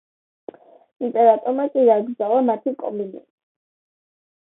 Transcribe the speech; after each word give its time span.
იმპერატორმა 1.09 1.67
კი 1.75 1.85
აკრძალა 1.99 2.43
მათი 2.51 2.77
კომენტირება. 2.83 3.27